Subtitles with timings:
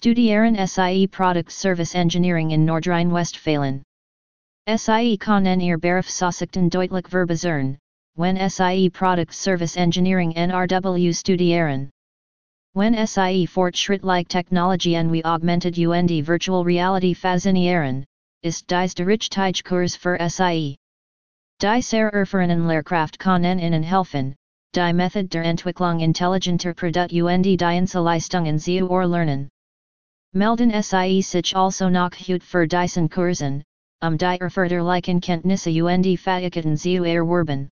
[0.00, 3.82] Studieren SIE Product Service Engineering in Nordrhein-Westfalen.
[4.68, 7.76] SIE kann en ihr Berufsaussichten deutlich verbessern,
[8.14, 11.90] when SIE Product Service Engineering NRW Studieren.
[12.74, 18.04] When SIE fortschrittliche and we augmented und virtual reality faszinieren,
[18.44, 20.76] ist dies der richtige Kurs für SIE.
[21.58, 24.36] Die sehr erfahrenen Lehrkraft können Ihnen helfen,
[24.74, 29.48] die Method der Entwicklung intelligenter Produkt und die Dienstleistungen zu erlernen.
[30.34, 33.64] Melden SIE sich also noch heute für diesen Kursen,
[34.02, 37.70] um die erforderlichen Kenntnisse und Fähigkeiten zu erwerben.